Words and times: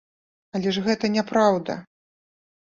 Але 0.59 0.73
ж 0.77 0.83
гэта 0.87 1.11
няпраўда! 1.17 1.77